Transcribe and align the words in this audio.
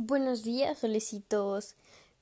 Buenos 0.00 0.44
días, 0.44 0.78
solecitos. 0.78 1.74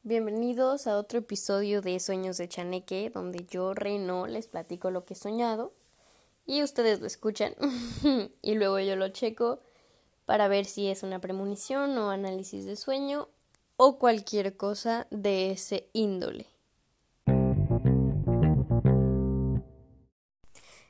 Bienvenidos 0.03 0.87
a 0.87 0.97
otro 0.97 1.19
episodio 1.19 1.83
de 1.83 2.01
Sueños 2.01 2.39
de 2.39 2.49
Chaneque, 2.49 3.11
donde 3.13 3.45
yo, 3.51 3.75
Reno, 3.75 4.27
les 4.27 4.47
platico 4.47 4.91
lo 4.91 5.05
que 5.05 5.13
he 5.13 5.17
soñado 5.17 5.75
y 6.47 6.63
ustedes 6.63 7.01
lo 7.01 7.07
escuchan 7.07 7.53
y 8.41 8.55
luego 8.55 8.79
yo 8.79 8.97
lo 8.97 9.11
checo 9.11 9.61
para 10.25 10.49
ver 10.49 10.65
si 10.65 10.89
es 10.89 11.03
una 11.03 11.21
premonición 11.21 11.99
o 11.99 12.09
análisis 12.09 12.65
de 12.65 12.77
sueño 12.77 13.29
o 13.77 13.99
cualquier 13.99 14.57
cosa 14.57 15.07
de 15.11 15.51
ese 15.51 15.91
índole. 15.93 16.47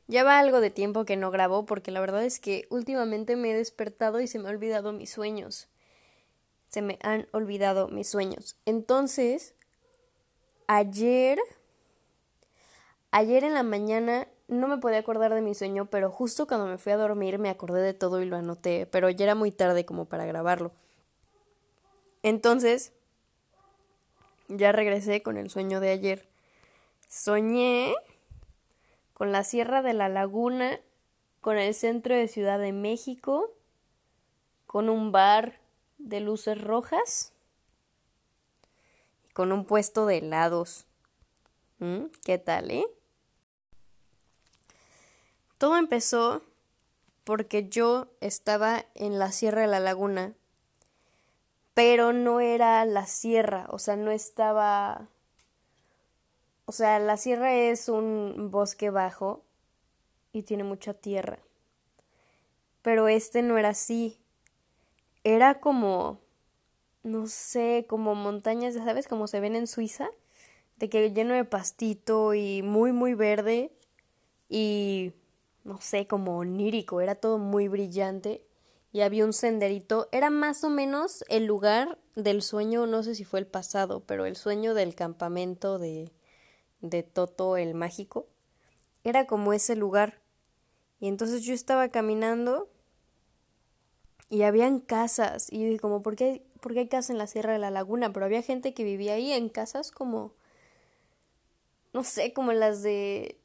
Ya 0.06 0.22
va 0.22 0.38
algo 0.38 0.60
de 0.60 0.70
tiempo 0.70 1.04
que 1.04 1.16
no 1.16 1.32
grabo 1.32 1.66
porque 1.66 1.90
la 1.90 1.98
verdad 1.98 2.24
es 2.24 2.38
que 2.38 2.68
últimamente 2.70 3.34
me 3.34 3.50
he 3.50 3.56
despertado 3.56 4.20
y 4.20 4.28
se 4.28 4.38
me 4.38 4.48
han 4.48 4.54
olvidado 4.54 4.92
mis 4.92 5.10
sueños. 5.10 5.66
Se 6.76 6.82
me 6.82 6.98
han 7.00 7.26
olvidado 7.32 7.88
mis 7.88 8.06
sueños. 8.06 8.54
Entonces, 8.66 9.54
ayer, 10.66 11.38
ayer 13.10 13.44
en 13.44 13.54
la 13.54 13.62
mañana 13.62 14.28
no 14.46 14.68
me 14.68 14.76
podía 14.76 14.98
acordar 14.98 15.32
de 15.32 15.40
mi 15.40 15.54
sueño, 15.54 15.86
pero 15.86 16.10
justo 16.10 16.46
cuando 16.46 16.66
me 16.66 16.76
fui 16.76 16.92
a 16.92 16.98
dormir 16.98 17.38
me 17.38 17.48
acordé 17.48 17.80
de 17.80 17.94
todo 17.94 18.20
y 18.20 18.26
lo 18.26 18.36
anoté, 18.36 18.84
pero 18.84 19.08
ya 19.08 19.24
era 19.24 19.34
muy 19.34 19.52
tarde 19.52 19.86
como 19.86 20.04
para 20.04 20.26
grabarlo. 20.26 20.70
Entonces, 22.22 22.92
ya 24.48 24.70
regresé 24.70 25.22
con 25.22 25.38
el 25.38 25.48
sueño 25.48 25.80
de 25.80 25.92
ayer. 25.92 26.28
Soñé 27.08 27.94
con 29.14 29.32
la 29.32 29.44
Sierra 29.44 29.80
de 29.80 29.94
la 29.94 30.10
Laguna, 30.10 30.78
con 31.40 31.56
el 31.56 31.72
centro 31.72 32.14
de 32.14 32.28
Ciudad 32.28 32.58
de 32.58 32.74
México, 32.74 33.50
con 34.66 34.90
un 34.90 35.10
bar 35.10 35.64
de 36.06 36.20
luces 36.20 36.60
rojas 36.60 37.32
con 39.32 39.52
un 39.52 39.64
puesto 39.64 40.06
de 40.06 40.18
helados. 40.18 40.86
¿Mm? 41.78 42.06
¿Qué 42.24 42.38
tal, 42.38 42.70
eh? 42.70 42.86
Todo 45.58 45.76
empezó 45.76 46.42
porque 47.24 47.68
yo 47.68 48.08
estaba 48.20 48.86
en 48.94 49.18
la 49.18 49.32
Sierra 49.32 49.62
de 49.62 49.66
la 49.66 49.80
Laguna, 49.80 50.32
pero 51.74 52.12
no 52.12 52.40
era 52.40 52.84
la 52.86 53.06
sierra, 53.06 53.66
o 53.68 53.78
sea, 53.78 53.96
no 53.96 54.10
estaba 54.10 55.08
o 56.68 56.72
sea, 56.72 56.98
la 56.98 57.16
sierra 57.16 57.54
es 57.54 57.88
un 57.88 58.50
bosque 58.50 58.90
bajo 58.90 59.44
y 60.32 60.42
tiene 60.42 60.64
mucha 60.64 60.94
tierra. 60.94 61.38
Pero 62.82 63.06
este 63.06 63.42
no 63.42 63.56
era 63.56 63.68
así. 63.68 64.18
Era 65.26 65.60
como, 65.60 66.20
no 67.02 67.26
sé, 67.26 67.86
como 67.88 68.14
montañas, 68.14 68.74
¿sabes? 68.74 69.08
Como 69.08 69.26
se 69.26 69.40
ven 69.40 69.56
en 69.56 69.66
Suiza. 69.66 70.08
De 70.76 70.88
que 70.88 71.10
lleno 71.12 71.34
de 71.34 71.44
pastito 71.44 72.34
y 72.34 72.62
muy, 72.62 72.92
muy 72.92 73.14
verde. 73.14 73.72
Y, 74.48 75.12
no 75.64 75.80
sé, 75.80 76.06
como 76.06 76.38
onírico. 76.38 77.00
Era 77.00 77.16
todo 77.16 77.38
muy 77.38 77.66
brillante. 77.66 78.46
Y 78.92 79.00
había 79.00 79.24
un 79.24 79.32
senderito. 79.32 80.08
Era 80.12 80.30
más 80.30 80.62
o 80.64 80.70
menos 80.70 81.24
el 81.28 81.46
lugar 81.46 81.98
del 82.14 82.42
sueño, 82.42 82.86
no 82.86 83.02
sé 83.02 83.14
si 83.14 83.24
fue 83.24 83.40
el 83.40 83.46
pasado, 83.46 84.04
pero 84.06 84.26
el 84.26 84.36
sueño 84.36 84.74
del 84.74 84.94
campamento 84.94 85.78
de 85.78 86.12
de 86.80 87.02
Toto 87.02 87.56
el 87.56 87.74
Mágico, 87.74 88.26
era 89.04 89.26
como 89.26 89.52
ese 89.52 89.76
lugar. 89.76 90.20
Y 91.00 91.08
entonces 91.08 91.42
yo 91.42 91.54
estaba 91.54 91.88
caminando 91.90 92.68
y 94.28 94.42
habían 94.42 94.80
casas. 94.80 95.48
Y 95.50 95.78
como, 95.78 96.02
¿por 96.02 96.16
qué, 96.16 96.42
¿por 96.60 96.72
qué 96.72 96.80
hay 96.80 96.88
casas 96.88 97.10
en 97.10 97.18
la 97.18 97.26
Sierra 97.26 97.52
de 97.52 97.58
la 97.58 97.70
Laguna? 97.70 98.12
Pero 98.12 98.26
había 98.26 98.42
gente 98.42 98.74
que 98.74 98.84
vivía 98.84 99.14
ahí 99.14 99.32
en 99.32 99.48
casas 99.48 99.90
como, 99.90 100.32
no 101.92 102.04
sé, 102.04 102.32
como 102.32 102.52
las 102.52 102.82
de 102.82 103.38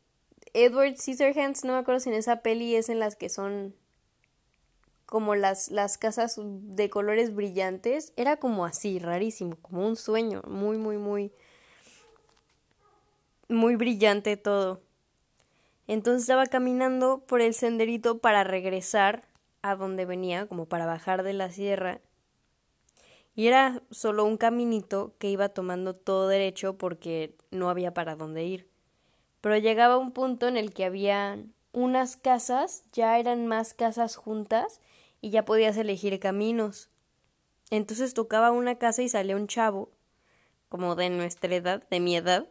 Edward 0.54 0.98
Scissorhands, 0.98 1.64
no 1.64 1.74
me 1.74 1.80
acuerdo 1.80 2.00
si 2.00 2.10
en 2.10 2.16
esa 2.16 2.42
peli 2.42 2.76
es 2.76 2.90
en 2.90 3.00
las 3.00 3.16
que 3.16 3.30
son 3.30 3.76
como 5.06 5.36
las, 5.36 5.70
las 5.70 5.98
casas 5.98 6.40
de 6.40 6.90
colores 6.90 7.36
brillantes. 7.36 8.14
Era 8.16 8.38
como 8.38 8.66
así, 8.66 9.00
rarísimo, 9.00 9.58
como 9.62 9.88
un 9.88 9.96
sueño, 9.96 10.42
muy, 10.48 10.78
muy, 10.78 10.98
muy 10.98 11.32
muy 13.52 13.76
brillante 13.76 14.38
todo. 14.38 14.82
Entonces 15.88 16.24
estaba 16.24 16.46
caminando 16.46 17.24
por 17.28 17.42
el 17.42 17.54
senderito 17.54 18.20
para 18.20 18.44
regresar 18.44 19.28
a 19.62 19.76
donde 19.76 20.06
venía, 20.06 20.48
como 20.48 20.66
para 20.66 20.86
bajar 20.86 21.24
de 21.24 21.34
la 21.34 21.52
sierra. 21.52 22.02
Y 23.36 23.48
era 23.48 23.82
solo 23.92 24.26
un 24.26 24.38
caminito 24.38 25.16
que 25.18 25.30
iba 25.30 25.50
tomando 25.50 25.94
todo 25.94 26.28
derecho 26.28 26.78
porque 26.78 27.36
no 27.50 27.70
había 27.70 27.94
para 27.94 28.16
dónde 28.16 28.44
ir. 28.44 28.68
Pero 29.40 29.58
llegaba 29.58 29.98
un 29.98 30.12
punto 30.12 30.48
en 30.48 30.58
el 30.58 30.74
que 30.74 30.86
había 30.86 31.44
unas 31.72 32.18
casas, 32.18 32.84
ya 32.92 33.18
eran 33.18 33.48
más 33.48 33.74
casas 33.74 34.16
juntas 34.16 34.82
y 35.22 35.30
ya 35.30 35.46
podías 35.46 35.78
elegir 35.78 36.20
caminos. 36.20 36.90
Entonces 37.70 38.14
tocaba 38.14 38.52
una 38.52 38.76
casa 38.76 39.02
y 39.02 39.10
salía 39.10 39.38
un 39.38 39.48
chavo, 39.48 39.90
como 40.68 40.96
de 40.96 41.10
nuestra 41.10 41.56
edad, 41.56 41.88
de 41.90 42.00
mi 42.00 42.18
edad, 42.18 42.51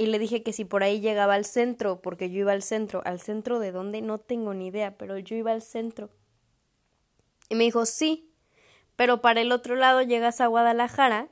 y 0.00 0.06
le 0.06 0.18
dije 0.18 0.42
que 0.42 0.54
si 0.54 0.64
por 0.64 0.82
ahí 0.82 1.00
llegaba 1.00 1.34
al 1.34 1.44
centro, 1.44 2.00
porque 2.00 2.30
yo 2.30 2.38
iba 2.38 2.52
al 2.52 2.62
centro, 2.62 3.02
al 3.04 3.20
centro 3.20 3.58
de 3.58 3.70
dónde 3.70 4.00
no 4.00 4.16
tengo 4.16 4.54
ni 4.54 4.68
idea, 4.68 4.96
pero 4.96 5.18
yo 5.18 5.36
iba 5.36 5.52
al 5.52 5.60
centro. 5.60 6.08
Y 7.50 7.54
me 7.54 7.64
dijo, 7.64 7.84
sí, 7.84 8.32
pero 8.96 9.20
para 9.20 9.42
el 9.42 9.52
otro 9.52 9.76
lado 9.76 10.00
llegas 10.00 10.40
a 10.40 10.46
Guadalajara, 10.46 11.28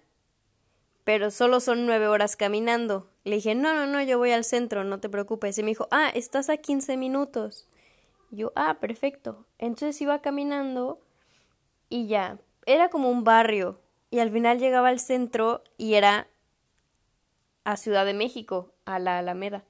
pero 1.03 1.31
solo 1.31 1.61
son 1.61 1.87
nueve 1.87 2.09
horas 2.09 2.37
caminando. 2.37 3.11
Le 3.25 3.37
dije, 3.37 3.55
no, 3.55 3.73
no, 3.73 3.87
no, 3.87 4.03
yo 4.03 4.19
voy 4.19 4.33
al 4.33 4.45
centro, 4.45 4.85
no 4.85 5.01
te 5.01 5.09
preocupes. 5.09 5.57
Y 5.57 5.63
me 5.63 5.71
dijo, 5.71 5.89
ah, 5.91 6.11
estás 6.15 6.51
a 6.51 6.59
quince 6.59 6.99
minutos. 6.99 7.71
yo, 8.31 8.53
ah, 8.55 8.81
perfecto. 8.81 9.47
Entonces 9.57 9.99
iba 10.03 10.21
caminando 10.21 11.01
y 11.89 12.07
ya, 12.07 12.39
era 12.67 12.91
como 12.91 13.11
un 13.11 13.25
barrio. 13.25 13.81
Y 14.11 14.19
al 14.19 14.31
final 14.31 14.59
llegaba 14.59 14.91
al 14.91 15.01
centro 15.01 15.63
y 15.79 15.95
era 15.95 16.29
a 17.69 17.77
Ciudad 17.77 18.07
de 18.07 18.15
México, 18.15 18.73
a 18.87 18.99
la 18.99 19.19
Alameda. 19.19 19.63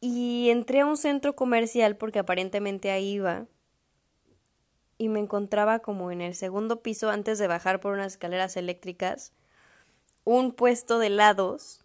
Y 0.00 0.48
entré 0.48 0.80
a 0.80 0.86
un 0.86 0.96
centro 0.96 1.36
comercial 1.36 1.98
porque 1.98 2.18
aparentemente 2.18 2.90
ahí 2.90 3.16
iba 3.16 3.44
y 4.96 5.10
me 5.10 5.20
encontraba 5.20 5.80
como 5.80 6.10
en 6.10 6.22
el 6.22 6.34
segundo 6.34 6.80
piso 6.80 7.10
antes 7.10 7.38
de 7.38 7.46
bajar 7.46 7.80
por 7.80 7.92
unas 7.92 8.12
escaleras 8.12 8.56
eléctricas 8.56 9.34
un 10.24 10.52
puesto 10.52 10.98
de 10.98 11.08
helados 11.08 11.84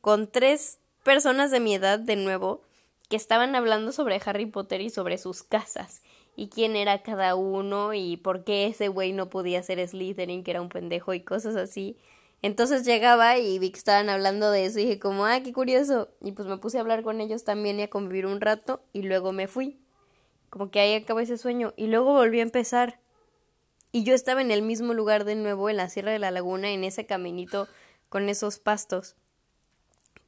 con 0.00 0.26
tres 0.28 0.80
personas 1.04 1.52
de 1.52 1.60
mi 1.60 1.76
edad 1.76 2.00
de 2.00 2.16
nuevo 2.16 2.62
que 3.08 3.14
estaban 3.14 3.54
hablando 3.54 3.92
sobre 3.92 4.20
Harry 4.26 4.46
Potter 4.46 4.80
y 4.80 4.90
sobre 4.90 5.16
sus 5.16 5.44
casas 5.44 6.02
y 6.34 6.48
quién 6.48 6.74
era 6.74 7.04
cada 7.04 7.36
uno 7.36 7.94
y 7.94 8.16
por 8.16 8.42
qué 8.42 8.66
ese 8.66 8.88
güey 8.88 9.12
no 9.12 9.30
podía 9.30 9.62
ser 9.62 9.86
Slytherin 9.86 10.42
que 10.42 10.50
era 10.50 10.60
un 10.60 10.70
pendejo 10.70 11.14
y 11.14 11.20
cosas 11.20 11.54
así 11.54 11.96
entonces 12.42 12.84
llegaba 12.84 13.38
y 13.38 13.58
vi 13.58 13.70
que 13.70 13.78
estaban 13.78 14.08
hablando 14.08 14.50
de 14.50 14.64
eso 14.64 14.78
y 14.78 14.84
dije 14.84 14.98
como, 14.98 15.26
ah, 15.26 15.40
qué 15.42 15.52
curioso. 15.52 16.08
Y 16.20 16.32
pues 16.32 16.46
me 16.46 16.58
puse 16.58 16.78
a 16.78 16.80
hablar 16.80 17.02
con 17.02 17.20
ellos 17.20 17.44
también 17.44 17.80
y 17.80 17.82
a 17.82 17.90
convivir 17.90 18.26
un 18.26 18.40
rato 18.40 18.82
y 18.92 19.02
luego 19.02 19.32
me 19.32 19.48
fui. 19.48 19.80
Como 20.50 20.70
que 20.70 20.80
ahí 20.80 20.94
acabó 20.94 21.20
ese 21.20 21.36
sueño 21.36 21.74
y 21.76 21.88
luego 21.88 22.12
volví 22.12 22.38
a 22.38 22.44
empezar. 22.44 23.00
Y 23.90 24.04
yo 24.04 24.14
estaba 24.14 24.40
en 24.40 24.50
el 24.50 24.62
mismo 24.62 24.94
lugar 24.94 25.24
de 25.24 25.34
nuevo, 25.34 25.68
en 25.68 25.78
la 25.78 25.88
Sierra 25.88 26.12
de 26.12 26.18
la 26.18 26.30
Laguna, 26.30 26.70
en 26.70 26.84
ese 26.84 27.06
caminito 27.06 27.68
con 28.08 28.28
esos 28.28 28.58
pastos. 28.58 29.16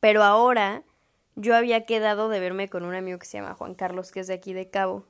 Pero 0.01 0.25
ahora 0.25 0.83
yo 1.37 1.55
había 1.55 1.85
quedado 1.85 2.29
de 2.29 2.41
verme 2.41 2.69
con 2.69 2.85
un 2.85 2.95
amigo 2.95 3.19
que 3.19 3.27
se 3.27 3.39
llama 3.39 3.55
Juan 3.55 3.75
Carlos, 3.75 4.11
que 4.11 4.21
es 4.21 4.27
de 4.27 4.35
aquí 4.35 4.53
de 4.53 4.69
Cabo. 4.69 5.05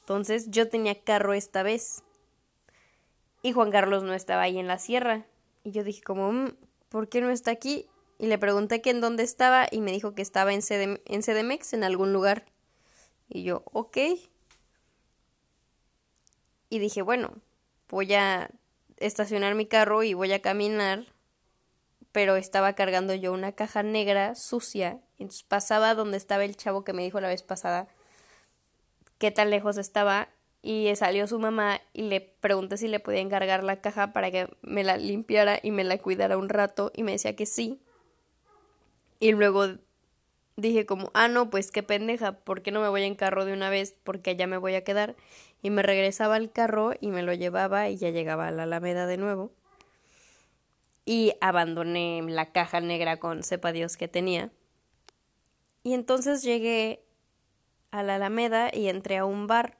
Entonces 0.00 0.50
yo 0.50 0.68
tenía 0.68 1.00
carro 1.02 1.34
esta 1.34 1.62
vez. 1.62 2.02
Y 3.42 3.52
Juan 3.52 3.70
Carlos 3.70 4.02
no 4.02 4.14
estaba 4.14 4.42
ahí 4.42 4.58
en 4.58 4.66
la 4.66 4.78
sierra. 4.78 5.26
Y 5.64 5.72
yo 5.72 5.84
dije 5.84 6.02
como, 6.02 6.32
mm, 6.32 6.56
¿por 6.88 7.08
qué 7.08 7.20
no 7.20 7.30
está 7.30 7.50
aquí? 7.50 7.86
Y 8.18 8.26
le 8.26 8.38
pregunté 8.38 8.80
que 8.80 8.90
en 8.90 9.00
dónde 9.00 9.22
estaba 9.22 9.66
y 9.70 9.80
me 9.80 9.92
dijo 9.92 10.14
que 10.14 10.22
estaba 10.22 10.52
en, 10.52 10.60
en 10.70 11.22
CDMX, 11.22 11.72
en 11.72 11.84
algún 11.84 12.12
lugar. 12.12 12.44
Y 13.28 13.42
yo, 13.42 13.62
ok. 13.72 13.96
Y 16.68 16.78
dije, 16.78 17.02
bueno, 17.02 17.32
voy 17.88 18.14
a 18.14 18.50
estacionar 18.98 19.54
mi 19.54 19.66
carro 19.66 20.02
y 20.02 20.14
voy 20.14 20.32
a 20.32 20.42
caminar. 20.42 21.04
Pero 22.12 22.36
estaba 22.36 22.74
cargando 22.74 23.14
yo 23.14 23.32
una 23.32 23.52
caja 23.52 23.82
negra 23.82 24.34
sucia. 24.34 25.00
Entonces 25.18 25.44
pasaba 25.44 25.94
donde 25.94 26.16
estaba 26.16 26.44
el 26.44 26.56
chavo 26.56 26.84
que 26.84 26.92
me 26.92 27.02
dijo 27.02 27.20
la 27.20 27.28
vez 27.28 27.42
pasada 27.42 27.88
qué 29.18 29.30
tan 29.30 29.50
lejos 29.50 29.78
estaba 29.78 30.28
y 30.62 30.94
salió 30.94 31.26
su 31.26 31.40
mamá 31.40 31.80
y 31.92 32.02
le 32.02 32.20
pregunté 32.20 32.76
si 32.76 32.86
le 32.86 33.00
podía 33.00 33.20
encargar 33.20 33.64
la 33.64 33.80
caja 33.80 34.12
para 34.12 34.30
que 34.30 34.48
me 34.62 34.84
la 34.84 34.96
limpiara 34.96 35.58
y 35.60 35.72
me 35.72 35.82
la 35.82 35.98
cuidara 35.98 36.38
un 36.38 36.48
rato 36.48 36.92
y 36.94 37.02
me 37.02 37.12
decía 37.12 37.34
que 37.34 37.46
sí. 37.46 37.80
Y 39.18 39.32
luego 39.32 39.66
dije 40.56 40.86
como, 40.86 41.10
ah, 41.14 41.28
no, 41.28 41.50
pues 41.50 41.72
qué 41.72 41.82
pendeja, 41.82 42.32
¿por 42.32 42.62
qué 42.62 42.70
no 42.70 42.80
me 42.80 42.88
voy 42.88 43.02
en 43.02 43.16
carro 43.16 43.44
de 43.44 43.52
una 43.52 43.70
vez? 43.70 43.96
Porque 44.04 44.30
allá 44.30 44.46
me 44.46 44.56
voy 44.56 44.74
a 44.74 44.84
quedar. 44.84 45.16
y 45.64 45.70
me 45.70 45.82
regresaba 45.82 46.36
al 46.36 46.50
carro 46.50 46.92
y 47.00 47.08
me 47.08 47.22
lo 47.22 47.32
llevaba 47.34 47.88
y 47.88 47.96
ya 47.96 48.10
llegaba 48.10 48.48
a 48.48 48.50
la 48.50 48.64
Alameda 48.64 49.06
de 49.06 49.16
nuevo. 49.16 49.52
Y 51.04 51.34
abandoné 51.40 52.22
la 52.22 52.52
caja 52.52 52.80
negra 52.80 53.18
con 53.18 53.42
sepa 53.42 53.72
Dios 53.72 53.96
que 53.96 54.08
tenía. 54.08 54.50
Y 55.84 55.94
entonces 55.94 56.42
llegué 56.42 57.04
a 57.92 58.02
la 58.02 58.16
Alameda 58.16 58.70
y 58.72 58.88
entré 58.88 59.18
a 59.18 59.24
un 59.24 59.46
bar. 59.46 59.78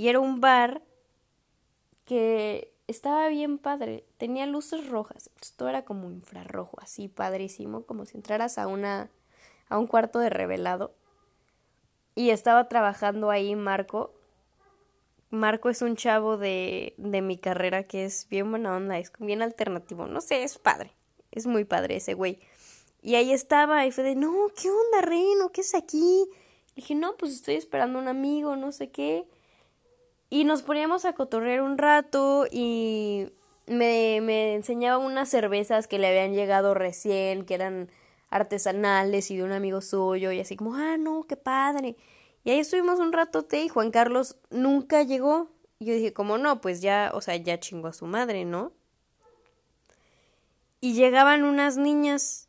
Y 0.00 0.08
era 0.08 0.18
un 0.18 0.40
bar 0.40 0.80
que 2.06 2.72
estaba 2.86 3.28
bien 3.28 3.58
padre. 3.58 4.06
Tenía 4.16 4.46
luces 4.46 4.88
rojas. 4.88 5.28
Esto 5.42 5.68
era 5.68 5.84
como 5.84 6.10
infrarrojo, 6.10 6.78
así 6.80 7.08
padrísimo, 7.08 7.82
como 7.82 8.06
si 8.06 8.16
entraras 8.16 8.56
a 8.56 8.66
una 8.66 9.10
a 9.68 9.78
un 9.78 9.86
cuarto 9.86 10.18
de 10.18 10.30
revelado. 10.30 10.94
Y 12.14 12.30
estaba 12.30 12.66
trabajando 12.66 13.28
ahí 13.28 13.54
Marco. 13.56 14.14
Marco 15.28 15.68
es 15.68 15.82
un 15.82 15.96
chavo 15.96 16.38
de, 16.38 16.94
de 16.96 17.20
mi 17.20 17.36
carrera 17.36 17.82
que 17.82 18.06
es 18.06 18.26
bien 18.30 18.48
buena 18.48 18.74
onda, 18.74 18.98
es 18.98 19.12
bien 19.18 19.42
alternativo. 19.42 20.06
No 20.06 20.22
sé, 20.22 20.44
es 20.44 20.56
padre. 20.56 20.92
Es 21.30 21.46
muy 21.46 21.66
padre 21.66 21.96
ese 21.96 22.14
güey. 22.14 22.38
Y 23.02 23.16
ahí 23.16 23.32
estaba 23.32 23.84
y 23.84 23.92
fue 23.92 24.02
de, 24.04 24.14
no, 24.14 24.32
¿qué 24.56 24.70
onda, 24.70 25.02
Reno? 25.02 25.52
¿Qué 25.52 25.60
es 25.60 25.74
aquí? 25.74 26.26
dije, 26.74 26.94
no, 26.94 27.18
pues 27.18 27.32
estoy 27.32 27.56
esperando 27.56 27.98
a 27.98 28.02
un 28.02 28.08
amigo, 28.08 28.56
no 28.56 28.72
sé 28.72 28.90
qué. 28.90 29.28
Y 30.30 30.44
nos 30.44 30.62
poníamos 30.62 31.04
a 31.04 31.12
cotorrear 31.12 31.60
un 31.60 31.76
rato 31.76 32.46
y 32.50 33.28
me, 33.66 34.20
me 34.22 34.54
enseñaba 34.54 34.98
unas 34.98 35.28
cervezas 35.28 35.88
que 35.88 35.98
le 35.98 36.08
habían 36.08 36.34
llegado 36.34 36.72
recién, 36.72 37.44
que 37.44 37.54
eran 37.54 37.90
artesanales 38.30 39.30
y 39.30 39.36
de 39.36 39.42
un 39.42 39.52
amigo 39.52 39.80
suyo, 39.80 40.30
y 40.30 40.40
así 40.40 40.56
como, 40.56 40.76
ah, 40.76 40.96
no, 40.96 41.24
qué 41.24 41.36
padre. 41.36 41.96
Y 42.44 42.50
ahí 42.50 42.60
estuvimos 42.60 43.00
un 43.00 43.12
ratote 43.12 43.62
y 43.62 43.68
Juan 43.68 43.90
Carlos 43.90 44.36
nunca 44.50 45.02
llegó. 45.02 45.50
Y 45.78 45.86
yo 45.86 45.94
dije, 45.94 46.12
como 46.12 46.38
no, 46.38 46.60
pues 46.60 46.80
ya, 46.80 47.10
o 47.12 47.20
sea, 47.20 47.36
ya 47.36 47.58
chingó 47.58 47.88
a 47.88 47.92
su 47.92 48.06
madre, 48.06 48.44
¿no? 48.44 48.72
Y 50.80 50.94
llegaban 50.94 51.44
unas 51.44 51.76
niñas 51.76 52.48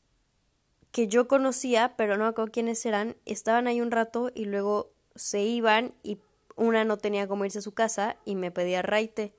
que 0.91 1.07
yo 1.07 1.27
conocía, 1.27 1.95
pero 1.97 2.17
no 2.17 2.25
acuerdo 2.25 2.51
quiénes 2.51 2.85
eran, 2.85 3.15
estaban 3.25 3.67
ahí 3.67 3.81
un 3.81 3.91
rato 3.91 4.31
y 4.33 4.45
luego 4.45 4.91
se 5.15 5.41
iban 5.41 5.93
y 6.03 6.19
una 6.61 6.83
no 6.83 6.97
tenía 6.97 7.27
cómo 7.27 7.45
irse 7.45 7.59
a 7.59 7.63
su 7.63 7.73
casa 7.73 8.17
y 8.25 8.35
me 8.35 8.51
pedía 8.51 8.81
raite. 8.81 9.33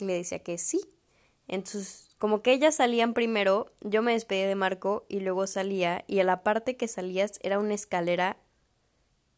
Y 0.00 0.04
le 0.04 0.14
decía 0.14 0.40
que 0.40 0.58
sí. 0.58 0.80
Entonces, 1.46 2.14
como 2.18 2.42
que 2.42 2.52
ellas 2.52 2.74
salían 2.74 3.14
primero, 3.14 3.72
yo 3.80 4.02
me 4.02 4.12
despedí 4.12 4.42
de 4.42 4.54
Marco 4.54 5.06
y 5.08 5.20
luego 5.20 5.46
salía 5.46 6.04
y 6.06 6.20
a 6.20 6.24
la 6.24 6.42
parte 6.42 6.76
que 6.76 6.88
salías 6.88 7.38
era 7.42 7.58
una 7.58 7.74
escalera, 7.74 8.36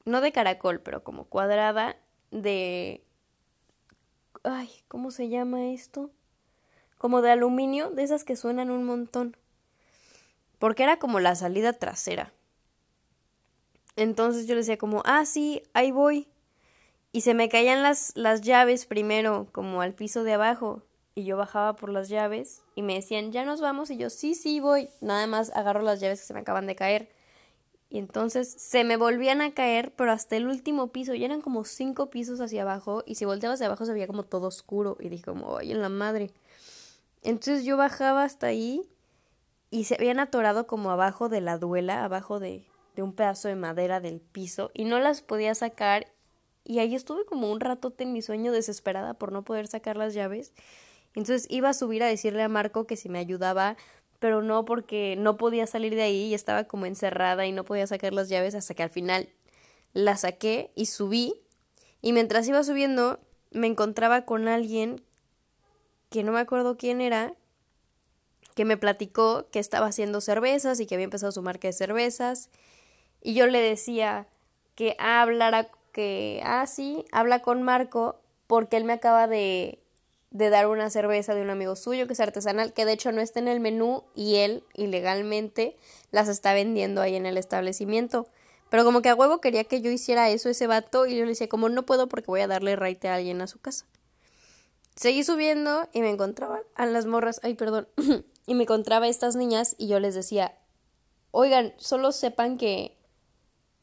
no 0.04 0.20
de 0.20 0.32
caracol, 0.32 0.80
pero 0.80 1.04
como 1.04 1.24
cuadrada 1.24 1.96
de... 2.30 3.04
Ay, 4.42 4.70
¿cómo 4.88 5.10
se 5.10 5.28
llama 5.28 5.70
esto? 5.70 6.10
Como 6.96 7.22
de 7.22 7.30
aluminio, 7.30 7.90
de 7.90 8.02
esas 8.02 8.24
que 8.24 8.36
suenan 8.36 8.70
un 8.70 8.84
montón 8.84 9.36
porque 10.60 10.82
era 10.82 10.98
como 10.98 11.20
la 11.20 11.34
salida 11.34 11.72
trasera. 11.72 12.32
Entonces 13.96 14.46
yo 14.46 14.54
le 14.54 14.60
decía 14.60 14.76
como, 14.76 15.02
ah, 15.06 15.24
sí, 15.24 15.62
ahí 15.72 15.90
voy. 15.90 16.28
Y 17.12 17.22
se 17.22 17.34
me 17.34 17.48
caían 17.48 17.82
las, 17.82 18.12
las 18.14 18.40
llaves 18.40 18.86
primero, 18.86 19.48
como 19.52 19.82
al 19.82 19.94
piso 19.94 20.22
de 20.22 20.34
abajo. 20.34 20.82
Y 21.14 21.24
yo 21.24 21.36
bajaba 21.36 21.74
por 21.74 21.90
las 21.90 22.08
llaves 22.08 22.62
y 22.76 22.82
me 22.82 22.94
decían, 22.94 23.32
ya 23.32 23.44
nos 23.44 23.60
vamos. 23.60 23.90
Y 23.90 23.96
yo, 23.96 24.10
sí, 24.10 24.34
sí, 24.34 24.60
voy. 24.60 24.88
Nada 25.00 25.26
más 25.26 25.50
agarro 25.54 25.82
las 25.82 26.00
llaves 26.00 26.20
que 26.20 26.26
se 26.26 26.34
me 26.34 26.40
acaban 26.40 26.66
de 26.66 26.76
caer. 26.76 27.10
Y 27.88 27.98
entonces 27.98 28.48
se 28.48 28.84
me 28.84 28.96
volvían 28.96 29.42
a 29.42 29.52
caer, 29.52 29.92
pero 29.96 30.12
hasta 30.12 30.36
el 30.36 30.46
último 30.46 30.92
piso. 30.92 31.14
Y 31.14 31.24
eran 31.24 31.40
como 31.40 31.64
cinco 31.64 32.10
pisos 32.10 32.40
hacia 32.40 32.62
abajo. 32.62 33.02
Y 33.06 33.16
si 33.16 33.24
volteaba 33.24 33.54
hacia 33.54 33.66
abajo 33.66 33.84
se 33.84 33.92
veía 33.92 34.06
como 34.06 34.22
todo 34.22 34.46
oscuro. 34.46 34.96
Y 35.00 35.08
dije 35.08 35.24
como, 35.24 35.48
oye, 35.48 35.72
en 35.72 35.82
la 35.82 35.88
madre. 35.88 36.30
Entonces 37.22 37.64
yo 37.64 37.76
bajaba 37.76 38.22
hasta 38.22 38.46
ahí 38.46 38.88
y 39.70 39.84
se 39.84 39.96
habían 39.96 40.20
atorado 40.20 40.66
como 40.66 40.90
abajo 40.90 41.28
de 41.28 41.40
la 41.40 41.58
duela, 41.58 42.04
abajo 42.04 42.40
de, 42.40 42.66
de 42.94 43.02
un 43.02 43.12
pedazo 43.12 43.48
de 43.48 43.56
madera 43.56 44.00
del 44.00 44.20
piso 44.20 44.70
y 44.74 44.84
no 44.84 44.98
las 45.00 45.22
podía 45.22 45.54
sacar 45.54 46.06
y 46.64 46.78
ahí 46.78 46.94
estuve 46.94 47.24
como 47.24 47.50
un 47.50 47.60
ratote 47.60 48.04
en 48.04 48.12
mi 48.12 48.22
sueño 48.22 48.52
desesperada 48.52 49.14
por 49.14 49.32
no 49.32 49.44
poder 49.44 49.66
sacar 49.66 49.96
las 49.96 50.14
llaves. 50.14 50.52
Entonces 51.14 51.46
iba 51.50 51.70
a 51.70 51.74
subir 51.74 52.02
a 52.02 52.06
decirle 52.06 52.42
a 52.42 52.48
Marco 52.48 52.86
que 52.86 52.96
si 52.96 53.08
me 53.08 53.18
ayudaba, 53.18 53.76
pero 54.18 54.42
no 54.42 54.64
porque 54.64 55.16
no 55.18 55.36
podía 55.36 55.66
salir 55.66 55.94
de 55.94 56.02
ahí 56.02 56.26
y 56.26 56.34
estaba 56.34 56.64
como 56.64 56.86
encerrada 56.86 57.46
y 57.46 57.52
no 57.52 57.64
podía 57.64 57.86
sacar 57.86 58.12
las 58.12 58.28
llaves 58.28 58.54
hasta 58.54 58.74
que 58.74 58.82
al 58.82 58.90
final 58.90 59.28
las 59.92 60.20
saqué 60.20 60.70
y 60.74 60.86
subí. 60.86 61.34
Y 62.02 62.12
mientras 62.12 62.46
iba 62.46 62.62
subiendo 62.62 63.18
me 63.50 63.66
encontraba 63.66 64.24
con 64.24 64.46
alguien 64.46 65.02
que 66.08 66.22
no 66.22 66.32
me 66.32 66.40
acuerdo 66.40 66.76
quién 66.76 67.00
era, 67.00 67.34
que 68.54 68.64
me 68.64 68.76
platicó 68.76 69.48
que 69.50 69.58
estaba 69.58 69.86
haciendo 69.86 70.20
cervezas 70.20 70.80
y 70.80 70.86
que 70.86 70.94
había 70.94 71.04
empezado 71.04 71.32
su 71.32 71.42
marca 71.42 71.68
de 71.68 71.72
cervezas. 71.72 72.50
Y 73.22 73.34
yo 73.34 73.46
le 73.46 73.60
decía 73.60 74.28
que 74.74 74.96
hablara, 74.98 75.70
que, 75.92 76.40
ah, 76.44 76.66
sí, 76.66 77.04
habla 77.12 77.40
con 77.40 77.62
Marco 77.62 78.20
porque 78.46 78.76
él 78.76 78.84
me 78.84 78.92
acaba 78.92 79.26
de, 79.26 79.80
de 80.30 80.50
dar 80.50 80.66
una 80.68 80.90
cerveza 80.90 81.34
de 81.34 81.42
un 81.42 81.50
amigo 81.50 81.76
suyo 81.76 82.06
que 82.06 82.12
es 82.12 82.20
artesanal, 82.20 82.72
que 82.72 82.84
de 82.84 82.92
hecho 82.92 83.12
no 83.12 83.20
está 83.20 83.40
en 83.40 83.48
el 83.48 83.60
menú 83.60 84.04
y 84.14 84.36
él 84.36 84.64
ilegalmente 84.74 85.76
las 86.10 86.28
está 86.28 86.52
vendiendo 86.54 87.00
ahí 87.00 87.16
en 87.16 87.26
el 87.26 87.36
establecimiento. 87.36 88.28
Pero 88.70 88.84
como 88.84 89.02
que 89.02 89.08
a 89.08 89.14
huevo 89.14 89.40
quería 89.40 89.64
que 89.64 89.80
yo 89.80 89.90
hiciera 89.90 90.30
eso 90.30 90.48
ese 90.48 90.68
vato 90.68 91.06
y 91.06 91.16
yo 91.16 91.24
le 91.24 91.30
decía 91.30 91.48
como 91.48 91.68
no 91.68 91.84
puedo 91.84 92.08
porque 92.08 92.28
voy 92.28 92.40
a 92.40 92.46
darle 92.46 92.76
raite 92.76 93.08
a 93.08 93.16
alguien 93.16 93.40
a 93.40 93.48
su 93.48 93.58
casa. 93.60 93.86
Seguí 94.94 95.24
subiendo 95.24 95.88
y 95.92 96.02
me 96.02 96.10
encontraba 96.10 96.60
a 96.74 96.86
las 96.86 97.06
morras, 97.06 97.40
ay 97.42 97.54
perdón, 97.54 97.88
y 98.46 98.54
me 98.54 98.62
encontraba 98.64 99.06
a 99.06 99.08
estas 99.08 99.34
niñas 99.34 99.74
y 99.78 99.88
yo 99.88 99.98
les 99.98 100.14
decía, 100.14 100.56
oigan, 101.32 101.74
solo 101.78 102.12
sepan 102.12 102.58
que, 102.58 102.96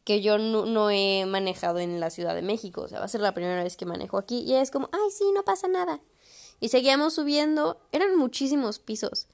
que 0.08 0.22
yo 0.22 0.38
no, 0.38 0.90
he 0.90 1.26
manejado 1.26 1.80
en 1.80 2.00
la 2.00 2.10
Ciudad 2.10 2.34
de 2.34 2.42
México, 2.42 2.80
o 2.80 2.88
sea, 2.88 3.00
va 3.00 3.04
a 3.04 3.10
ser 3.10 3.20
la 3.20 3.34
primera 3.34 3.62
vez 3.62 3.76
que 3.76 3.86
manejo 3.86 4.18
aquí. 4.18 4.40
Y 4.40 4.54
es 4.54 4.72
como, 4.72 4.90
ay, 4.94 5.12
sí, 5.12 5.26
no 5.34 5.44
pasa 5.44 5.68
nada. 5.68 6.00
Y 6.62 6.70
seguíamos 6.70 7.16
subiendo, 7.16 7.82
eran 7.92 8.16
muchísimos 8.16 8.80
pisos. 8.80 9.28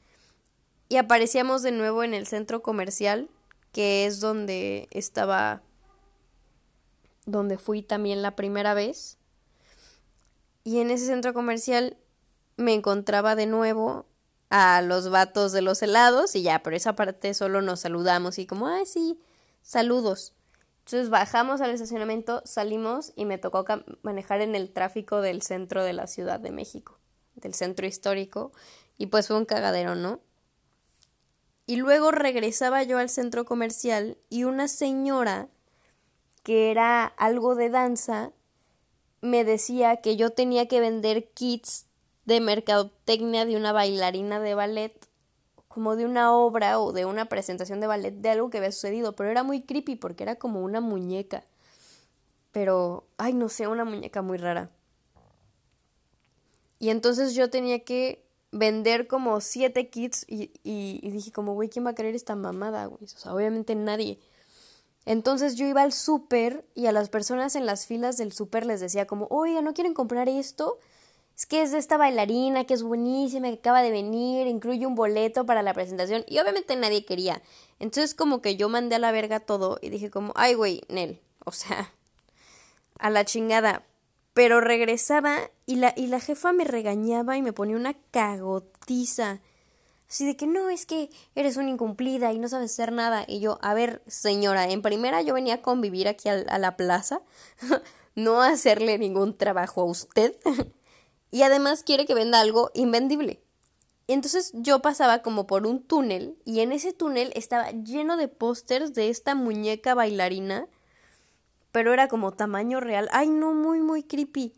Y 0.89 0.97
aparecíamos 0.97 1.61
de 1.61 1.73
nuevo 1.73 2.03
en 2.03 2.15
el 2.15 2.25
centro 2.25 2.63
comercial, 2.63 3.29
que 3.71 4.07
es 4.07 4.19
donde 4.19 4.87
estaba, 4.89 5.61
donde 7.27 7.59
fui 7.59 7.83
también 7.83 8.23
la 8.23 8.35
primera 8.35 8.73
vez. 8.73 9.19
Y 10.63 10.79
en 10.79 10.89
ese 10.89 11.05
centro 11.05 11.35
comercial 11.35 11.97
me 12.57 12.73
encontraba 12.73 13.35
de 13.35 13.45
nuevo 13.45 14.07
a 14.49 14.81
los 14.81 15.11
vatos 15.11 15.51
de 15.51 15.61
los 15.61 15.83
helados 15.83 16.33
y 16.35 16.41
ya, 16.41 16.63
por 16.63 16.73
esa 16.73 16.95
parte 16.95 17.35
solo 17.35 17.61
nos 17.61 17.81
saludamos 17.81 18.39
y 18.39 18.47
como, 18.47 18.65
ay, 18.65 18.87
sí, 18.87 19.19
saludos. 19.61 20.33
Entonces 20.85 21.09
bajamos 21.09 21.61
al 21.61 21.71
estacionamiento, 21.71 22.41
salimos 22.45 23.13
y 23.15 23.25
me 23.25 23.37
tocó 23.37 23.65
manejar 24.01 24.41
en 24.41 24.53
el 24.53 24.71
tráfico 24.71 25.21
del 25.21 25.41
centro 25.41 25.83
de 25.83 25.93
la 25.93 26.07
Ciudad 26.07 26.39
de 26.41 26.51
México, 26.51 26.99
del 27.35 27.53
centro 27.53 27.87
histórico, 27.87 28.51
y 28.97 29.07
pues 29.07 29.27
fue 29.27 29.37
un 29.37 29.45
cagadero, 29.45 29.95
¿no? 29.95 30.19
Y 31.65 31.77
luego 31.77 32.11
regresaba 32.11 32.83
yo 32.83 32.97
al 32.97 33.09
centro 33.09 33.45
comercial 33.45 34.17
y 34.29 34.43
una 34.43 34.67
señora 34.67 35.47
que 36.43 36.71
era 36.71 37.05
algo 37.05 37.55
de 37.55 37.69
danza 37.69 38.31
me 39.21 39.45
decía 39.45 40.01
que 40.01 40.17
yo 40.17 40.31
tenía 40.31 40.67
que 40.67 40.81
vender 40.81 41.29
kits 41.29 41.85
de 42.25 42.41
mercadotecnia 42.41 43.45
de 43.45 43.55
una 43.55 43.71
bailarina 43.71 44.41
de 44.41 44.53
ballet, 44.53 45.07
como 45.73 45.95
de 45.95 46.05
una 46.05 46.31
obra 46.35 46.79
o 46.79 46.91
de 46.91 47.05
una 47.05 47.25
presentación 47.25 47.79
de 47.79 47.87
ballet 47.87 48.13
de 48.13 48.29
algo 48.29 48.51
que 48.51 48.59
había 48.59 48.71
sucedido, 48.71 49.15
pero 49.15 49.31
era 49.31 49.41
muy 49.41 49.63
creepy 49.63 49.95
porque 49.95 50.21
era 50.21 50.35
como 50.35 50.61
una 50.61 50.81
muñeca. 50.81 51.45
Pero, 52.51 53.05
ay, 53.17 53.33
no 53.33 53.49
sé, 53.49 53.67
una 53.67 53.83
muñeca 53.83 54.21
muy 54.21 54.37
rara. 54.37 54.69
Y 56.77 56.89
entonces 56.89 57.33
yo 57.33 57.49
tenía 57.49 57.83
que 57.83 58.23
vender 58.51 59.07
como 59.07 59.41
siete 59.41 59.89
kits 59.89 60.25
y, 60.27 60.51
y, 60.63 61.09
dije 61.09 61.31
como, 61.31 61.55
güey, 61.55 61.69
¿quién 61.69 61.85
va 61.87 61.91
a 61.91 61.95
querer 61.95 62.13
esta 62.13 62.35
mamada, 62.35 62.85
güey? 62.85 63.03
O 63.05 63.07
sea, 63.07 63.33
obviamente 63.33 63.73
nadie. 63.73 64.19
Entonces 65.05 65.55
yo 65.55 65.65
iba 65.65 65.81
al 65.81 65.91
súper 65.91 66.65
y 66.75 66.85
a 66.85 66.91
las 66.91 67.09
personas 67.09 67.55
en 67.55 67.65
las 67.65 67.87
filas 67.87 68.17
del 68.17 68.31
súper 68.31 68.67
les 68.67 68.79
decía 68.79 69.07
como, 69.07 69.25
oiga, 69.31 69.61
¿no 69.61 69.73
quieren 69.73 69.95
comprar 69.95 70.29
esto? 70.29 70.77
Es 71.35 71.45
que 71.45 71.61
es 71.61 71.71
de 71.71 71.79
esta 71.79 71.97
bailarina 71.97 72.65
que 72.65 72.73
es 72.73 72.83
buenísima, 72.83 73.47
que 73.47 73.55
acaba 73.55 73.81
de 73.81 73.91
venir, 73.91 74.47
incluye 74.47 74.85
un 74.85 74.95
boleto 74.95 75.45
para 75.45 75.63
la 75.63 75.73
presentación 75.73 76.23
y 76.27 76.39
obviamente 76.39 76.75
nadie 76.75 77.05
quería. 77.05 77.41
Entonces 77.79 78.13
como 78.13 78.41
que 78.41 78.55
yo 78.55 78.69
mandé 78.69 78.95
a 78.95 78.99
la 78.99 79.11
verga 79.11 79.39
todo 79.39 79.79
y 79.81 79.89
dije 79.89 80.09
como, 80.09 80.33
ay 80.35 80.53
güey, 80.53 80.81
Nel, 80.89 81.21
o 81.45 81.51
sea, 81.51 81.93
a 82.99 83.09
la 83.09 83.25
chingada. 83.25 83.83
Pero 84.33 84.61
regresaba 84.61 85.51
y 85.67 85.75
la, 85.75 85.93
y 85.95 86.07
la 86.07 86.19
jefa 86.19 86.53
me 86.53 86.63
regañaba 86.63 87.37
y 87.37 87.43
me 87.43 87.53
ponía 87.53 87.75
una 87.75 87.93
cagotiza. 88.11 89.41
Así 90.09 90.25
de 90.25 90.35
que 90.35 90.47
no, 90.47 90.69
es 90.69 90.85
que 90.85 91.09
eres 91.35 91.57
una 91.57 91.69
incumplida 91.69 92.33
y 92.33 92.39
no 92.39 92.47
sabes 92.47 92.71
hacer 92.71 92.91
nada. 92.91 93.25
Y 93.27 93.39
yo, 93.39 93.59
a 93.61 93.73
ver, 93.73 94.01
señora, 94.07 94.69
en 94.69 94.81
primera 94.81 95.21
yo 95.21 95.33
venía 95.33 95.55
a 95.55 95.61
convivir 95.61 96.07
aquí 96.07 96.29
a 96.29 96.57
la 96.57 96.77
plaza. 96.77 97.21
no 98.15 98.41
hacerle 98.41 98.97
ningún 98.97 99.37
trabajo 99.37 99.81
a 99.81 99.85
usted. 99.85 100.35
y 101.33 101.41
además 101.41 101.81
quiere 101.81 102.05
que 102.05 102.13
venda 102.13 102.39
algo 102.39 102.69
invendible. 102.75 103.41
Entonces 104.07 104.51
yo 104.53 104.83
pasaba 104.83 105.23
como 105.23 105.47
por 105.47 105.65
un 105.65 105.81
túnel 105.81 106.37
y 106.45 106.59
en 106.59 106.71
ese 106.71 106.93
túnel 106.93 107.31
estaba 107.33 107.71
lleno 107.71 108.17
de 108.17 108.27
pósters 108.27 108.93
de 108.93 109.09
esta 109.09 109.33
muñeca 109.33 109.95
bailarina, 109.95 110.67
pero 111.71 111.91
era 111.91 112.07
como 112.07 112.33
tamaño 112.33 112.79
real. 112.81 113.09
Ay, 113.11 113.29
no, 113.29 113.55
muy, 113.55 113.79
muy 113.79 114.03
creepy. 114.03 114.53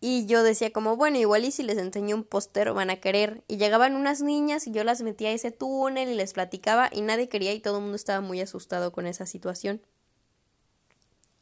Y 0.00 0.26
yo 0.26 0.42
decía 0.42 0.72
como, 0.72 0.96
bueno, 0.96 1.16
igual 1.18 1.44
y 1.44 1.52
si 1.52 1.62
les 1.62 1.78
enseño 1.78 2.16
un 2.16 2.24
póster 2.24 2.72
van 2.72 2.90
a 2.90 2.96
querer. 2.96 3.44
Y 3.46 3.58
llegaban 3.58 3.94
unas 3.94 4.20
niñas 4.20 4.66
y 4.66 4.72
yo 4.72 4.82
las 4.82 5.00
metía 5.00 5.28
a 5.28 5.32
ese 5.32 5.52
túnel 5.52 6.08
y 6.08 6.16
les 6.16 6.32
platicaba 6.32 6.90
y 6.92 7.02
nadie 7.02 7.28
quería 7.28 7.52
y 7.52 7.60
todo 7.60 7.76
el 7.76 7.82
mundo 7.82 7.94
estaba 7.94 8.20
muy 8.20 8.40
asustado 8.40 8.90
con 8.90 9.06
esa 9.06 9.26
situación. 9.26 9.80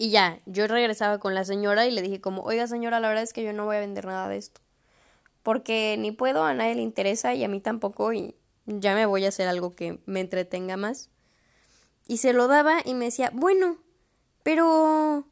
Y 0.03 0.11
ya, 0.11 0.41
yo 0.47 0.67
regresaba 0.67 1.19
con 1.19 1.35
la 1.35 1.45
señora 1.45 1.87
y 1.87 1.93
le 1.93 2.03
dije 2.03 2.21
como, 2.21 2.43
oiga 2.43 2.67
señora, 2.67 2.99
la 2.99 3.07
verdad 3.07 3.23
es 3.23 3.33
que 3.33 3.45
yo 3.45 3.53
no 3.53 3.67
voy 3.67 3.77
a 3.77 3.81
vender 3.81 4.07
nada 4.07 4.29
de 4.29 4.37
esto 4.37 4.61
porque 5.43 5.97
ni 5.99 6.13
puedo, 6.13 6.45
a 6.45 6.55
nadie 6.55 6.75
le 6.75 6.83
interesa 6.83 7.35
y 7.35 7.45
a 7.45 7.49
mí 7.49 7.61
tampoco 7.61 8.13
y 8.13 8.35
ya 8.67 8.95
me 8.95 9.07
voy 9.07 9.25
a 9.25 9.29
hacer 9.29 9.49
algo 9.49 9.75
que 9.75 9.99
me 10.07 10.21
entretenga 10.21 10.77
más. 10.77 11.11
Y 12.07 12.19
se 12.19 12.33
lo 12.33 12.49
daba 12.49 12.79
y 12.85 12.95
me 12.95 13.07
decía, 13.07 13.31
bueno, 13.33 13.79
pero 14.43 15.27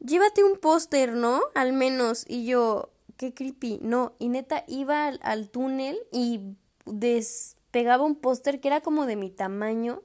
llévate 0.00 0.44
un 0.44 0.58
póster, 0.58 1.12
¿no? 1.12 1.40
Al 1.54 1.72
menos. 1.72 2.24
Y 2.28 2.46
yo, 2.46 2.90
qué 3.16 3.32
creepy. 3.34 3.78
No, 3.82 4.14
y 4.18 4.28
neta 4.28 4.64
iba 4.66 5.06
al, 5.06 5.20
al 5.22 5.48
túnel 5.48 5.98
y 6.12 6.40
despegaba 6.84 8.04
un 8.04 8.16
póster 8.16 8.60
que 8.60 8.68
era 8.68 8.80
como 8.80 9.06
de 9.06 9.16
mi 9.16 9.30
tamaño 9.30 10.02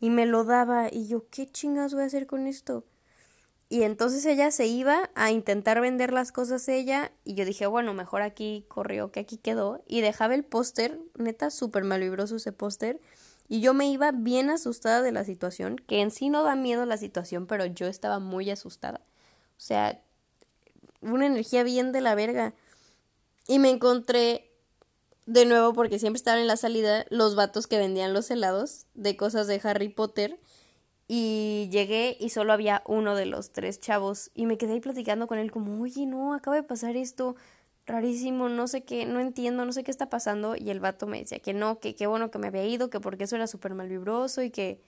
y 0.00 0.10
me 0.10 0.26
lo 0.26 0.44
daba. 0.44 0.88
Y 0.90 1.08
yo, 1.08 1.28
¿qué 1.30 1.46
chingas 1.50 1.94
voy 1.94 2.04
a 2.04 2.06
hacer 2.06 2.26
con 2.26 2.46
esto? 2.46 2.84
Y 3.70 3.82
entonces 3.82 4.24
ella 4.24 4.50
se 4.50 4.66
iba 4.66 5.10
a 5.14 5.30
intentar 5.30 5.80
vender 5.80 6.12
las 6.12 6.32
cosas 6.32 6.68
ella 6.68 7.12
y 7.24 7.34
yo 7.34 7.44
dije, 7.44 7.66
bueno, 7.66 7.92
mejor 7.92 8.22
aquí 8.22 8.64
corrió 8.68 9.12
que 9.12 9.20
aquí 9.20 9.36
quedó 9.36 9.82
y 9.86 10.00
dejaba 10.00 10.34
el 10.34 10.44
póster, 10.44 10.98
neta, 11.18 11.50
súper 11.50 11.84
malvibroso 11.84 12.36
ese 12.36 12.52
póster 12.52 12.98
y 13.48 13.60
yo 13.60 13.74
me 13.74 13.90
iba 13.90 14.12
bien 14.12 14.50
asustada 14.50 15.02
de 15.02 15.12
la 15.12 15.24
situación, 15.24 15.76
que 15.76 16.02
en 16.02 16.10
sí 16.10 16.28
no 16.28 16.42
da 16.44 16.54
miedo 16.54 16.84
la 16.84 16.98
situación, 16.98 17.46
pero 17.46 17.64
yo 17.64 17.86
estaba 17.86 18.18
muy 18.18 18.50
asustada. 18.50 19.00
O 19.56 19.60
sea, 19.60 20.02
una 21.00 21.26
energía 21.26 21.62
bien 21.62 21.90
de 21.90 22.02
la 22.02 22.14
verga. 22.14 22.52
Y 23.46 23.58
me 23.58 23.70
encontré 23.70 24.50
de 25.24 25.46
nuevo, 25.46 25.72
porque 25.72 25.98
siempre 25.98 26.18
estaban 26.18 26.40
en 26.40 26.46
la 26.46 26.58
salida, 26.58 27.06
los 27.08 27.34
vatos 27.34 27.66
que 27.66 27.78
vendían 27.78 28.12
los 28.12 28.30
helados 28.30 28.86
de 28.94 29.16
cosas 29.16 29.46
de 29.46 29.60
Harry 29.64 29.88
Potter 29.88 30.38
y 31.08 31.68
llegué 31.72 32.16
y 32.20 32.30
solo 32.30 32.52
había 32.52 32.82
uno 32.86 33.16
de 33.16 33.26
los 33.26 33.52
tres 33.52 33.80
chavos 33.80 34.30
y 34.34 34.46
me 34.46 34.58
quedé 34.58 34.74
ahí 34.74 34.80
platicando 34.80 35.26
con 35.26 35.38
él 35.38 35.50
como, 35.50 35.82
oye, 35.82 36.06
no, 36.06 36.34
acaba 36.34 36.56
de 36.56 36.62
pasar 36.62 36.96
esto 36.96 37.36
rarísimo, 37.86 38.48
no 38.50 38.68
sé 38.68 38.84
qué, 38.84 39.06
no 39.06 39.20
entiendo, 39.20 39.64
no 39.64 39.72
sé 39.72 39.84
qué 39.84 39.90
está 39.90 40.10
pasando 40.10 40.54
y 40.56 40.70
el 40.70 40.80
vato 40.80 41.06
me 41.06 41.20
decía 41.20 41.40
que 41.40 41.54
no, 41.54 41.80
que 41.80 41.94
qué 41.96 42.06
bueno 42.06 42.30
que 42.30 42.38
me 42.38 42.48
había 42.48 42.66
ido, 42.66 42.90
que 42.90 43.00
porque 43.00 43.24
eso 43.24 43.36
era 43.36 43.46
súper 43.46 43.74
malvibroso 43.74 44.42
y 44.42 44.50
que 44.50 44.82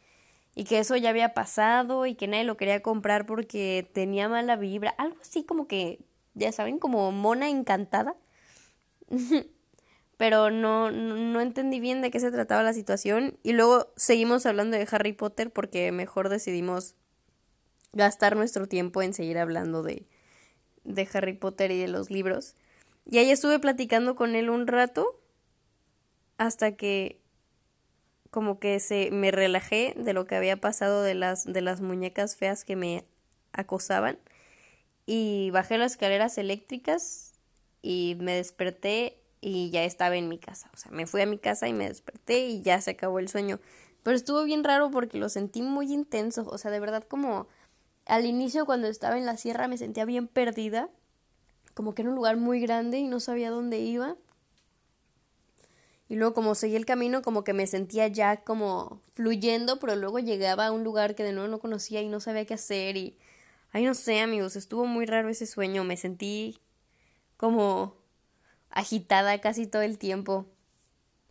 y 0.54 0.64
que 0.64 0.78
eso 0.78 0.96
ya 0.96 1.10
había 1.10 1.34
pasado 1.34 2.06
y 2.06 2.14
que 2.14 2.26
nadie 2.28 2.44
lo 2.44 2.56
quería 2.56 2.82
comprar 2.82 3.26
porque 3.26 3.88
tenía 3.92 4.28
mala 4.28 4.56
vibra, 4.56 4.90
algo 4.98 5.16
así 5.22 5.44
como 5.44 5.66
que, 5.66 6.00
ya 6.34 6.52
saben, 6.52 6.78
como 6.78 7.12
mona 7.12 7.48
encantada. 7.48 8.16
pero 10.20 10.50
no, 10.50 10.90
no 10.90 11.40
entendí 11.40 11.80
bien 11.80 12.02
de 12.02 12.10
qué 12.10 12.20
se 12.20 12.30
trataba 12.30 12.62
la 12.62 12.74
situación 12.74 13.38
y 13.42 13.54
luego 13.54 13.90
seguimos 13.96 14.44
hablando 14.44 14.76
de 14.76 14.86
Harry 14.90 15.14
Potter 15.14 15.50
porque 15.50 15.90
mejor 15.92 16.28
decidimos 16.28 16.94
gastar 17.94 18.36
nuestro 18.36 18.66
tiempo 18.66 19.00
en 19.00 19.14
seguir 19.14 19.38
hablando 19.38 19.82
de, 19.82 20.06
de 20.84 21.08
Harry 21.14 21.32
Potter 21.32 21.70
y 21.70 21.80
de 21.80 21.88
los 21.88 22.10
libros. 22.10 22.54
Y 23.06 23.16
ahí 23.16 23.30
estuve 23.30 23.58
platicando 23.60 24.14
con 24.14 24.34
él 24.34 24.50
un 24.50 24.66
rato 24.66 25.18
hasta 26.36 26.76
que 26.76 27.22
como 28.30 28.58
que 28.58 28.78
se 28.78 29.10
me 29.10 29.30
relajé 29.30 29.94
de 29.96 30.12
lo 30.12 30.26
que 30.26 30.36
había 30.36 30.58
pasado 30.58 31.02
de 31.02 31.14
las 31.14 31.50
de 31.50 31.62
las 31.62 31.80
muñecas 31.80 32.36
feas 32.36 32.66
que 32.66 32.76
me 32.76 33.06
acosaban 33.52 34.18
y 35.06 35.48
bajé 35.52 35.78
las 35.78 35.92
escaleras 35.92 36.36
eléctricas 36.36 37.32
y 37.80 38.18
me 38.20 38.34
desperté 38.34 39.19
y 39.40 39.70
ya 39.70 39.84
estaba 39.84 40.16
en 40.16 40.28
mi 40.28 40.38
casa. 40.38 40.70
O 40.74 40.76
sea, 40.76 40.90
me 40.92 41.06
fui 41.06 41.20
a 41.22 41.26
mi 41.26 41.38
casa 41.38 41.68
y 41.68 41.72
me 41.72 41.88
desperté 41.88 42.46
y 42.46 42.62
ya 42.62 42.80
se 42.80 42.92
acabó 42.92 43.18
el 43.18 43.28
sueño. 43.28 43.58
Pero 44.02 44.16
estuvo 44.16 44.44
bien 44.44 44.64
raro 44.64 44.90
porque 44.90 45.18
lo 45.18 45.28
sentí 45.28 45.62
muy 45.62 45.92
intenso. 45.92 46.46
O 46.48 46.58
sea, 46.58 46.70
de 46.70 46.80
verdad 46.80 47.04
como 47.04 47.46
al 48.06 48.26
inicio 48.26 48.66
cuando 48.66 48.88
estaba 48.88 49.18
en 49.18 49.26
la 49.26 49.36
sierra 49.36 49.68
me 49.68 49.78
sentía 49.78 50.04
bien 50.04 50.26
perdida. 50.26 50.90
Como 51.74 51.94
que 51.94 52.02
era 52.02 52.10
un 52.10 52.16
lugar 52.16 52.36
muy 52.36 52.60
grande 52.60 52.98
y 52.98 53.06
no 53.06 53.20
sabía 53.20 53.50
dónde 53.50 53.78
iba. 53.78 54.16
Y 56.08 56.16
luego 56.16 56.34
como 56.34 56.56
seguí 56.56 56.74
el 56.74 56.86
camino 56.86 57.22
como 57.22 57.44
que 57.44 57.52
me 57.52 57.68
sentía 57.68 58.08
ya 58.08 58.38
como 58.38 59.00
fluyendo, 59.14 59.78
pero 59.78 59.94
luego 59.94 60.18
llegaba 60.18 60.66
a 60.66 60.72
un 60.72 60.82
lugar 60.82 61.14
que 61.14 61.22
de 61.22 61.32
nuevo 61.32 61.48
no 61.48 61.60
conocía 61.60 62.02
y 62.02 62.08
no 62.08 62.20
sabía 62.20 62.44
qué 62.44 62.54
hacer 62.54 62.96
y... 62.96 63.16
Ay, 63.72 63.84
no 63.84 63.94
sé, 63.94 64.18
amigos, 64.18 64.56
estuvo 64.56 64.84
muy 64.86 65.06
raro 65.06 65.28
ese 65.28 65.46
sueño. 65.46 65.84
Me 65.84 65.96
sentí 65.96 66.58
como 67.36 67.99
agitada 68.70 69.40
casi 69.40 69.66
todo 69.66 69.82
el 69.82 69.98
tiempo 69.98 70.46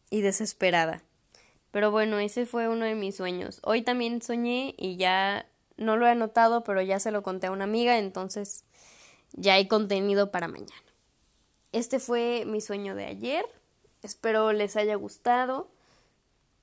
y 0.10 0.22
desesperada. 0.22 1.04
Pero 1.72 1.92
bueno, 1.92 2.20
ese 2.20 2.46
fue 2.46 2.68
uno 2.68 2.86
de 2.86 2.96
mis 2.96 3.16
sueños. 3.16 3.60
Hoy 3.64 3.82
también 3.82 4.22
soñé 4.22 4.74
y 4.78 4.98
ya 4.98 5.46
no 5.78 5.98
lo 5.98 6.08
he 6.08 6.12
anotado, 6.12 6.64
pero 6.64 6.82
ya 6.82 7.00
se 7.00 7.12
lo 7.12 7.24
conté 7.24 7.48
a 7.48 7.52
una 7.52 7.66
amiga, 7.66 7.98
entonces 7.98 8.66
ya 9.34 9.54
hay 9.54 9.68
contenido 9.68 10.32
para 10.32 10.48
mañana. 10.48 10.74
Este 11.72 12.00
fue 12.00 12.44
mi 12.46 12.62
sueño 12.62 12.96
de 12.96 13.06
ayer. 13.06 13.46
Espero 14.02 14.52
les 14.52 14.76
haya 14.76 14.96
gustado. 14.96 15.70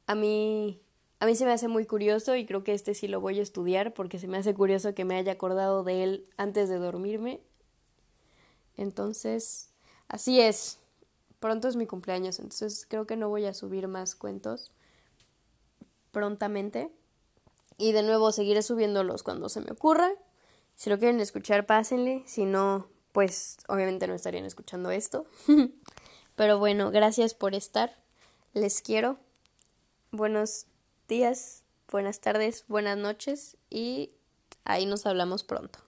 A 0.06 0.14
mí 0.14 0.80
a 1.18 1.26
mí 1.26 1.34
se 1.34 1.46
me 1.46 1.52
hace 1.52 1.68
muy 1.68 1.86
curioso 1.86 2.36
y 2.36 2.44
creo 2.44 2.62
que 2.62 2.74
este 2.74 2.94
sí 2.94 3.08
lo 3.08 3.20
voy 3.20 3.38
a 3.38 3.42
estudiar 3.42 3.94
porque 3.94 4.18
se 4.18 4.28
me 4.28 4.36
hace 4.36 4.52
curioso 4.52 4.94
que 4.94 5.06
me 5.06 5.16
haya 5.16 5.32
acordado 5.32 5.82
de 5.82 6.02
él 6.02 6.28
antes 6.36 6.68
de 6.68 6.76
dormirme. 6.76 7.40
Entonces, 8.76 9.70
Así 10.08 10.40
es. 10.40 10.78
Pronto 11.40 11.68
es 11.68 11.76
mi 11.76 11.86
cumpleaños, 11.86 12.38
entonces 12.38 12.86
creo 12.88 13.06
que 13.06 13.16
no 13.16 13.28
voy 13.28 13.44
a 13.44 13.54
subir 13.54 13.88
más 13.88 14.14
cuentos 14.14 14.72
prontamente. 16.12 16.90
Y 17.78 17.92
de 17.92 18.02
nuevo 18.02 18.32
seguiré 18.32 18.62
subiéndolos 18.62 19.22
cuando 19.22 19.48
se 19.48 19.60
me 19.60 19.70
ocurra. 19.70 20.10
Si 20.76 20.88
lo 20.90 20.98
quieren 20.98 21.20
escuchar, 21.20 21.66
pásenle. 21.66 22.22
Si 22.26 22.46
no, 22.46 22.88
pues 23.12 23.58
obviamente 23.68 24.06
no 24.06 24.14
estarían 24.14 24.44
escuchando 24.44 24.90
esto. 24.90 25.26
Pero 26.36 26.58
bueno, 26.58 26.90
gracias 26.90 27.34
por 27.34 27.54
estar. 27.54 27.96
Les 28.54 28.80
quiero. 28.80 29.18
Buenos 30.12 30.66
días, 31.08 31.62
buenas 31.90 32.20
tardes, 32.20 32.64
buenas 32.68 32.96
noches 32.96 33.56
y 33.68 34.12
ahí 34.64 34.86
nos 34.86 35.04
hablamos 35.04 35.44
pronto. 35.44 35.85